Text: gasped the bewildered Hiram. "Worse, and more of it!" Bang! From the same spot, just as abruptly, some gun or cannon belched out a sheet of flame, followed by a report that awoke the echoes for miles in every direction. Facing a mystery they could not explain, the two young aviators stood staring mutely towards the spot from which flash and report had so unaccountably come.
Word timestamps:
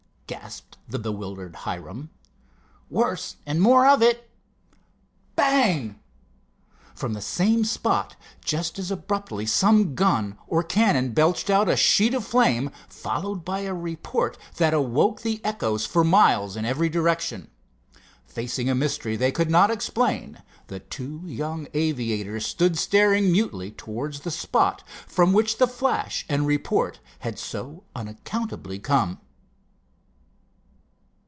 gasped 0.31 0.77
the 0.87 0.97
bewildered 0.97 1.53
Hiram. 1.57 2.09
"Worse, 2.89 3.35
and 3.45 3.61
more 3.61 3.85
of 3.85 4.01
it!" 4.01 4.31
Bang! 5.35 5.99
From 6.95 7.11
the 7.11 7.19
same 7.21 7.65
spot, 7.65 8.15
just 8.41 8.79
as 8.79 8.89
abruptly, 8.91 9.45
some 9.45 9.93
gun 9.93 10.37
or 10.47 10.63
cannon 10.63 11.11
belched 11.11 11.49
out 11.49 11.67
a 11.67 11.75
sheet 11.75 12.13
of 12.13 12.25
flame, 12.25 12.69
followed 12.87 13.43
by 13.43 13.59
a 13.61 13.73
report 13.73 14.37
that 14.55 14.73
awoke 14.73 15.21
the 15.21 15.43
echoes 15.43 15.85
for 15.85 16.01
miles 16.05 16.55
in 16.55 16.63
every 16.63 16.87
direction. 16.87 17.49
Facing 18.25 18.69
a 18.69 18.73
mystery 18.75 19.17
they 19.17 19.33
could 19.33 19.49
not 19.51 19.69
explain, 19.69 20.41
the 20.67 20.79
two 20.79 21.23
young 21.25 21.67
aviators 21.73 22.45
stood 22.47 22.77
staring 22.77 23.29
mutely 23.33 23.69
towards 23.69 24.21
the 24.21 24.31
spot 24.31 24.81
from 25.05 25.33
which 25.33 25.55
flash 25.55 26.25
and 26.29 26.47
report 26.47 27.01
had 27.19 27.37
so 27.37 27.83
unaccountably 27.93 28.79
come. 28.79 29.19